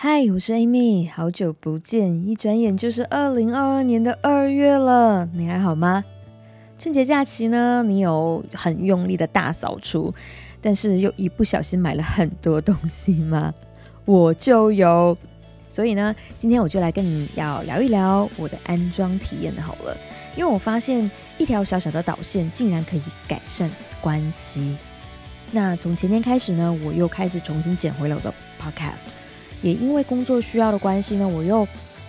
[0.00, 6.04] 嗨，我是 Amy，好久不见，一转眼就是二零二二年的二月了，你还好吗？
[6.78, 10.14] 春节假期呢，你有很用力的大扫除，
[10.62, 13.52] 但是又一不小心买了很多东西吗？
[14.04, 15.18] 我就有，
[15.68, 19.96] 所以呢，今天我就来跟你要聊一聊我的安装体验好了，
[20.36, 23.68] 因为我发现一条小小的导线竟然可以改善
[24.00, 24.76] 关系。
[25.50, 29.08] 那从前天开始呢，我又开始重新捡回了我的 Podcast。
[29.62, 31.66] 也因为工作需要的关系呢，我又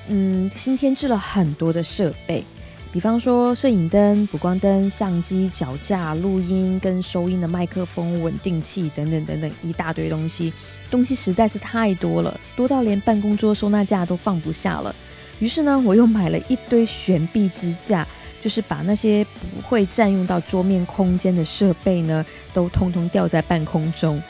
[0.07, 2.43] 嗯新添置了很多的设备，
[2.91, 10.51] 比方说摄影灯、补光灯、相机、脚架、录音跟收音的麦克风、稳定器等等等等一大堆东西，
[10.89, 14.93] 东西实在是太多了，多到连办公桌收纳架都放不下了。
[15.39, 18.05] 于是呢，我又买了一堆悬臂支架，
[18.41, 24.21] 就是把那些不会占用到桌面空间的设备呢，都通通吊在半空中。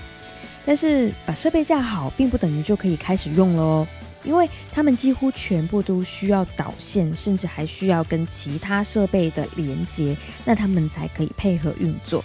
[0.70, 3.88] 但是把设备架好，并不等于就可以开始用了哦，
[4.23, 12.23] 因为它们几乎全部都需要导线，甚至还需要跟其他设备的连接，那它们才可以配合运作。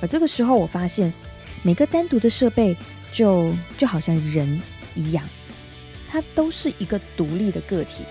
[0.00, 1.12] 而这个时候，我发现
[1.62, 2.74] 每个单独的设备
[3.12, 4.62] 就就好像人
[4.94, 5.22] 一样，
[6.10, 8.02] 它都是一个独立的个体。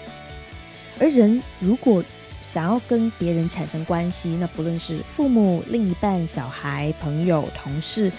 [0.99, 2.03] 而人如果
[2.43, 8.11] 想要跟别人产生关系，那不论是父母、另一半、小孩、朋友、同事。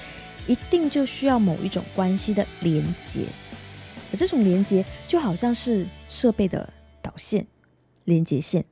[0.47, 3.25] 一定就需要某一种关系的连接，
[4.13, 6.69] 而这种连接就好像是设备的
[7.01, 7.47] 导线、
[8.05, 8.65] 连接线。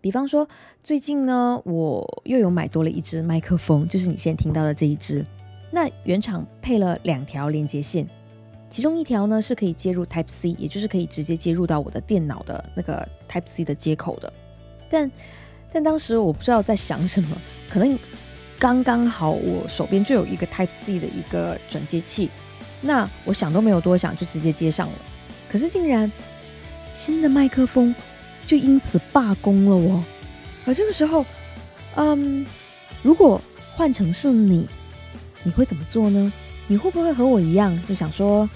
[0.00, 0.48] 比方说，
[0.82, 5.26] 最近呢，我又有买多了一支麦克风，就是你现在听到的这一支。
[5.72, 8.08] 那原厂配了两条连接线，
[8.70, 14.32] 其中一条呢是可以接入 Type C，也就是可以直接接入到我的电脑的那个 Type C 的接口的。
[14.88, 15.10] 但
[15.72, 17.36] 但当时我不知道在想什么，
[17.68, 17.98] 可能。
[18.58, 22.28] 刚刚好，我手边就有一个 Type C 的一个转接器，
[22.80, 24.94] 那我想都没有多想，就直接接上了。
[25.48, 26.10] 可是竟然
[26.92, 27.94] 新的麦克风
[28.44, 30.04] 就因此罢工了哦。
[30.66, 31.24] 而这个时候，
[31.94, 32.44] 嗯，
[33.02, 33.40] 如果
[33.76, 34.68] 换成是你，
[35.44, 36.32] 你会怎么做呢？
[36.66, 38.48] 你会不会和我一样，就想说，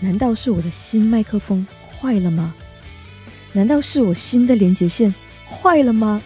[0.00, 1.64] 难道是我的新麦克风
[2.00, 2.52] 坏了吗？
[3.52, 5.14] 难道是我新的连接线
[5.48, 6.20] 坏了吗？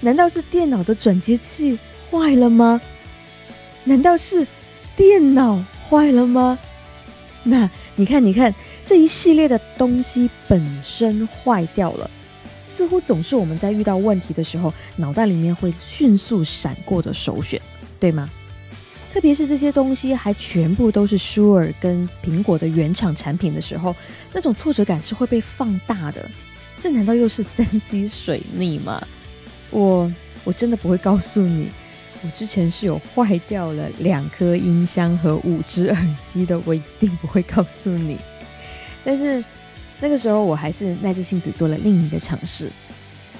[0.00, 1.78] 难道是电脑的转接器？
[2.10, 2.80] 坏了吗？
[3.84, 4.46] 难道是
[4.96, 6.58] 电脑坏了吗？
[7.42, 8.54] 那你看，你看
[8.84, 12.10] 这一系列的东西本身坏掉了，
[12.68, 17.60] 似乎总是我们在遇到问题的时候，脑袋里面会迅速闪过的首选，
[17.98, 18.28] 对吗？
[19.12, 23.96] 特别是这些东西还全部都是舒尔跟苹果的原厂产品的时候，
[24.32, 26.28] 那种挫折感是会被放大的。
[26.78, 29.02] 这难道又是三 C 水逆吗？
[29.70, 30.12] 我
[30.44, 31.70] 我真的不会告诉你。
[32.22, 38.18] 我之前是有坏掉了两颗音箱和五只耳机的，我一定不会告诉你。
[39.02, 39.42] 但是
[40.00, 42.70] 那个时候我还是耐着性子做了另一个尝试，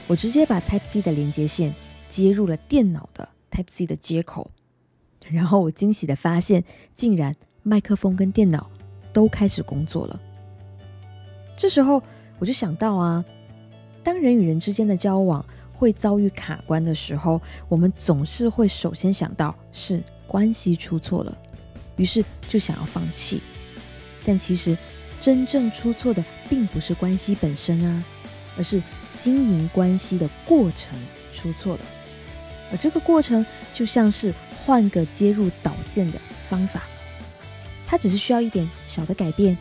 [0.07, 1.75] 我直接把 Type C 的连接线
[2.09, 4.51] 接入了电脑的 Type C 的接口，
[5.29, 6.65] 然后我惊喜的发现，
[6.95, 8.71] 竟然麦克风跟电脑
[9.13, 10.19] 都开始工作了。
[11.59, 12.03] 这时候
[12.39, 13.23] 我就想到啊，
[14.03, 15.45] 当人与人之间的交往。
[15.81, 21.35] 会遭遇卡关的时候，我们总是会首先想到是关系出错了，
[21.97, 23.41] 于是就想要放弃。
[24.27, 24.77] 但其实
[25.19, 28.05] 真正出错的并不是关系本身啊，
[28.59, 28.83] 而是
[29.17, 30.99] 经营关系的过程
[31.33, 31.81] 出错了。
[32.71, 36.83] 而这个过程就像是换个接入导线的方法，
[37.87, 39.57] 它只是需要一点小的改变，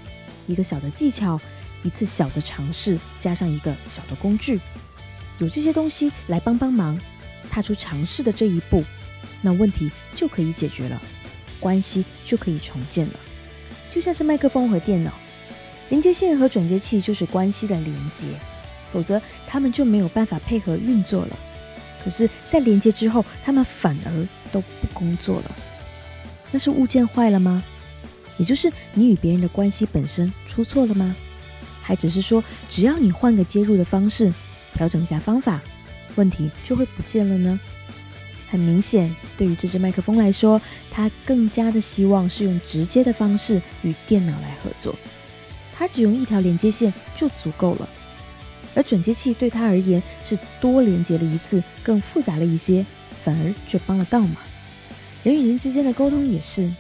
[0.48, 1.40] 一个小的技巧，
[1.82, 4.60] 一次小的尝试，加上一个小的工具。
[5.40, 7.00] 有这些东西来帮帮忙，
[7.50, 8.84] 踏出尝试的这一步，
[9.42, 11.02] 那问题就可以解决了，
[11.60, 13.14] 关系就可以重建了。
[13.90, 15.12] 就像是麦克风和电脑，
[15.90, 18.28] 连接线和转接器就是关系的连接，
[18.92, 21.38] 否则他们就没有办法配合运作了。
[22.04, 25.56] 可是，在连接之后，他们反而都不工作了。
[26.52, 27.64] 那是物件坏了吗？
[28.38, 31.16] 也就是你与别人的关系本身出错了吗？
[31.82, 34.34] 还只是说，只要你换个接入的方式？
[34.74, 35.62] 调整一下方法，
[36.16, 37.60] 问题就会不见了呢。
[38.50, 44.96] 很明显，对于这支麦克风来说，它更加的希望是用直接的方式与电脑来合作。
[45.76, 47.88] 它只用一条连接线就足够了，
[48.74, 52.86] 而转接器对它而言是多连接了一次，更复杂了一些，
[53.22, 54.36] 反而却帮了倒忙。
[55.24, 56.74] 人与人之间的沟通也是，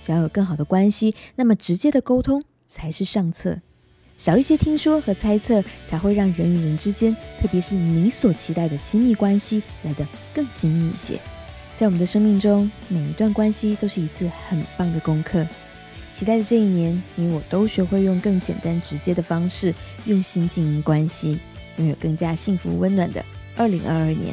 [0.00, 3.60] 想要有更好的关系，那么直接的沟通才是上策。
[4.22, 11.18] 少一些听说和猜测，才会让人与人之间，特别是你所期待的亲密关系来得更亲密一些。
[11.74, 15.44] 在我们的生命中，每一段关系都是一次很棒的功课。
[16.14, 19.74] 期待的这一年，你我都学会用更简单直接的方式，
[20.04, 21.40] 用心经营关系，
[21.78, 23.24] 拥有更加幸福温暖的
[23.56, 24.32] 二零二二年。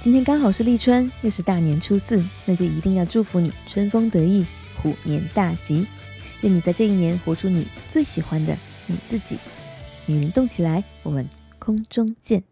[0.00, 4.44] 今天刚好是立春，又是大年初四，那就一定要祝福你春风得意，
[4.82, 5.86] 虎年大吉。
[6.42, 8.54] 愿你在这一年活出你最喜欢的
[8.86, 9.38] 你自己。
[10.06, 11.28] 女人动起来，我们
[11.58, 12.42] 空中见。